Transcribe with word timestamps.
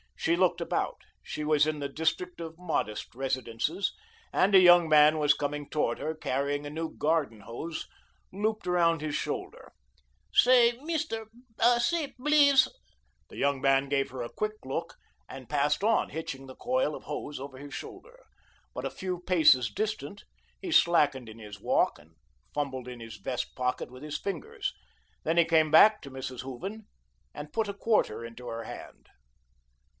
She 0.15 0.35
looked 0.35 0.61
about. 0.61 1.01
She 1.23 1.43
was 1.43 1.65
in 1.65 1.79
the 1.79 1.89
district 1.89 2.39
of 2.41 2.57
modest 2.57 3.13
residences, 3.15 3.91
and 4.31 4.53
a 4.53 4.59
young 4.59 4.87
man 4.89 5.17
was 5.17 5.33
coming 5.33 5.67
toward 5.67 5.97
her, 5.97 6.13
carrying 6.13 6.63
a 6.65 6.69
new 6.71 6.89
garden 6.95 7.41
hose 7.41 7.87
looped 8.31 8.67
around 8.67 9.01
his 9.01 9.15
shoulder. 9.15 9.71
"Say, 10.31 10.73
Meest'r; 10.83 11.27
say, 11.79 12.13
blease" 12.19 12.67
The 13.31 13.37
young 13.37 13.61
man 13.61 13.89
gave 13.89 14.11
her 14.11 14.21
a 14.21 14.29
quick 14.33 14.63
look 14.63 14.95
and 15.27 15.49
passed 15.49 15.83
on, 15.83 16.09
hitching 16.09 16.45
the 16.45 16.55
coil 16.55 16.95
of 16.95 17.03
hose 17.03 17.39
over 17.39 17.57
his 17.57 17.73
shoulder. 17.73 18.25
But 18.75 18.85
a 18.85 18.91
few 18.91 19.21
paces 19.21 19.71
distant, 19.71 20.23
he 20.59 20.71
slackened 20.71 21.29
in 21.29 21.39
his 21.39 21.59
walk 21.59 21.97
and 21.99 22.15
fumbled 22.53 22.87
in 22.87 22.99
his 22.99 23.17
vest 23.17 23.55
pocket 23.55 23.91
with 23.91 24.03
his 24.03 24.19
fingers. 24.19 24.73
Then 25.23 25.37
he 25.37 25.45
came 25.45 25.69
back 25.71 25.99
to 26.03 26.11
Mrs. 26.11 26.41
Hooven 26.41 26.87
and 27.35 27.53
put 27.53 27.67
a 27.67 27.73
quarter 27.73 28.23
into 28.25 28.47
her 28.47 28.63
hand. 28.63 29.07